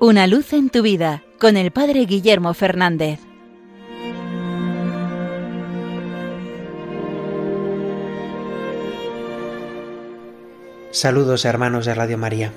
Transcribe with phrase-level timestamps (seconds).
[0.00, 3.18] Una luz en tu vida con el Padre Guillermo Fernández.
[10.92, 12.52] Saludos hermanos de Radio María.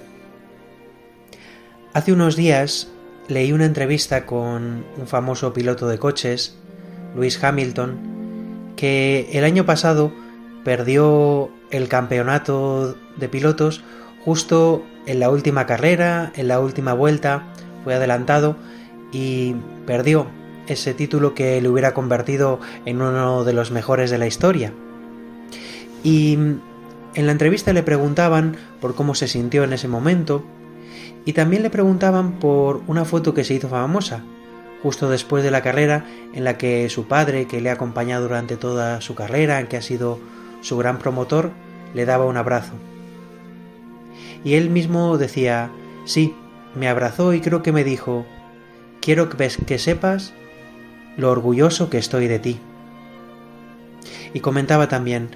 [1.94, 2.90] Hace unos días
[3.28, 6.60] leí una entrevista con un famoso piloto de coches,
[7.16, 10.14] Lewis Hamilton, que el año pasado
[10.64, 13.84] perdió el campeonato de pilotos
[14.24, 17.44] justo en la última carrera, en la última vuelta,
[17.84, 18.56] fue adelantado
[19.12, 19.56] y
[19.86, 20.28] perdió
[20.68, 24.74] ese título que le hubiera convertido en uno de los mejores de la historia.
[26.04, 30.44] Y en la entrevista le preguntaban por cómo se sintió en ese momento
[31.26, 34.24] y también le preguntaban por una foto que se hizo famosa,
[34.82, 38.58] justo después de la carrera en la que su padre, que le ha acompañado durante
[38.58, 40.20] toda su carrera, que ha sido
[40.62, 41.52] su gran promotor,
[41.94, 42.74] le daba un abrazo.
[44.44, 45.72] Y él mismo decía,
[46.06, 46.36] sí,
[46.76, 48.26] me abrazó y creo que me dijo,
[49.02, 50.34] quiero que sepas
[51.18, 52.60] lo orgulloso que estoy de ti.
[54.34, 55.30] Y comentaba también,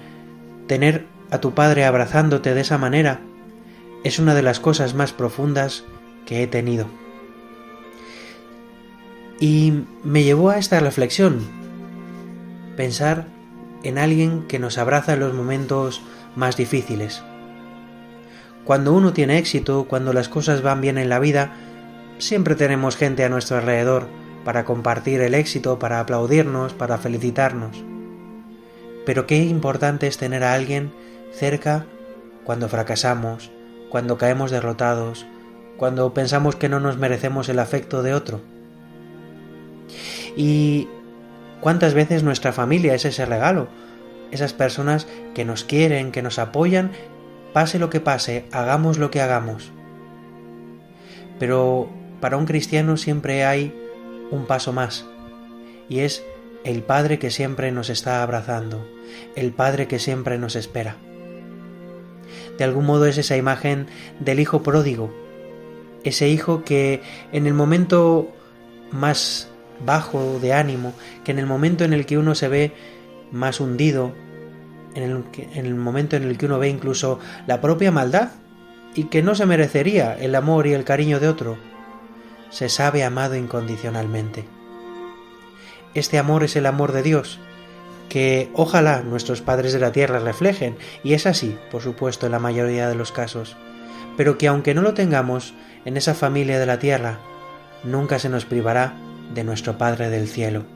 [0.66, 3.20] tener a tu padre abrazándote de esa manera
[4.04, 5.84] es una de las cosas más profundas
[6.26, 6.86] que he tenido.
[9.40, 11.40] Y me llevó a esta reflexión,
[12.76, 13.26] pensar
[13.82, 16.02] en alguien que nos abraza en los momentos
[16.36, 17.22] más difíciles.
[18.66, 21.52] Cuando uno tiene éxito, cuando las cosas van bien en la vida,
[22.18, 24.08] siempre tenemos gente a nuestro alrededor
[24.44, 27.84] para compartir el éxito, para aplaudirnos, para felicitarnos.
[29.04, 30.92] Pero qué importante es tener a alguien
[31.32, 31.86] cerca
[32.44, 33.52] cuando fracasamos,
[33.88, 35.26] cuando caemos derrotados,
[35.76, 38.40] cuando pensamos que no nos merecemos el afecto de otro.
[40.36, 40.88] Y
[41.60, 43.68] cuántas veces nuestra familia es ese regalo,
[44.32, 46.90] esas personas que nos quieren, que nos apoyan,
[47.56, 49.72] pase lo que pase, hagamos lo que hagamos.
[51.38, 51.88] Pero
[52.20, 53.74] para un cristiano siempre hay
[54.30, 55.06] un paso más,
[55.88, 56.22] y es
[56.64, 58.86] el Padre que siempre nos está abrazando,
[59.36, 60.96] el Padre que siempre nos espera.
[62.58, 63.86] De algún modo es esa imagen
[64.20, 65.10] del Hijo pródigo,
[66.04, 67.00] ese Hijo que
[67.32, 68.34] en el momento
[68.90, 69.48] más
[69.82, 70.92] bajo de ánimo,
[71.24, 72.72] que en el momento en el que uno se ve
[73.32, 74.12] más hundido,
[74.96, 78.30] en el, en el momento en el que uno ve incluso la propia maldad
[78.94, 81.58] y que no se merecería el amor y el cariño de otro,
[82.50, 84.44] se sabe amado incondicionalmente.
[85.94, 87.38] Este amor es el amor de Dios,
[88.08, 92.38] que ojalá nuestros padres de la tierra reflejen, y es así, por supuesto, en la
[92.38, 93.56] mayoría de los casos,
[94.16, 95.54] pero que aunque no lo tengamos
[95.84, 97.18] en esa familia de la tierra,
[97.84, 98.94] nunca se nos privará
[99.34, 100.75] de nuestro Padre del cielo.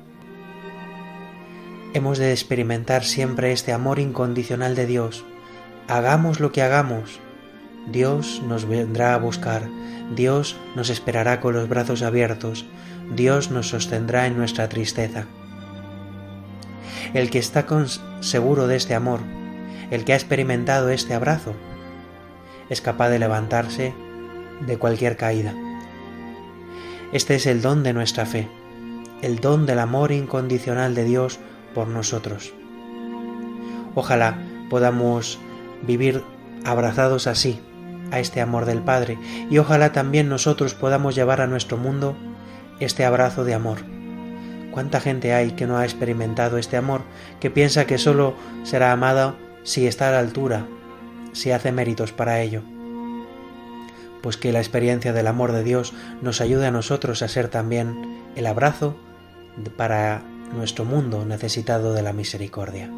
[1.93, 5.25] Hemos de experimentar siempre este amor incondicional de Dios.
[5.89, 7.19] Hagamos lo que hagamos,
[7.91, 9.69] Dios nos vendrá a buscar,
[10.15, 12.65] Dios nos esperará con los brazos abiertos,
[13.17, 15.27] Dios nos sostendrá en nuestra tristeza.
[17.13, 17.67] El que está
[18.21, 19.19] seguro de este amor,
[19.91, 21.55] el que ha experimentado este abrazo,
[22.69, 23.95] es capaz de levantarse
[24.65, 25.55] de cualquier caída.
[27.13, 28.49] Este es el don de nuestra fe,
[29.23, 31.41] el don del amor incondicional de Dios
[31.75, 32.53] por nosotros.
[33.95, 34.39] Ojalá
[34.69, 35.39] podamos
[35.83, 36.23] vivir
[36.65, 37.61] abrazados así
[38.11, 39.19] a este amor del Padre
[39.51, 42.17] y ojalá también nosotros podamos llevar a nuestro mundo
[42.81, 43.79] este abrazo de amor
[44.71, 47.03] ¿Cuánta gente hay que no ha experimentado este amor,
[47.41, 50.67] que piensa que solo será amada si está a la altura,
[51.33, 52.63] si hace méritos para ello?
[54.23, 55.93] Pues que la experiencia del amor de Dios
[56.23, 58.97] nos ayude a nosotros a ser también el abrazo
[59.77, 60.23] para
[60.53, 62.91] nuestro mundo necesitado de la misericordia.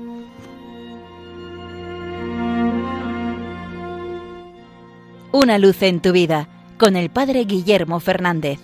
[5.33, 6.49] Una luz en tu vida
[6.79, 8.61] con el Padre Guillermo Fernández.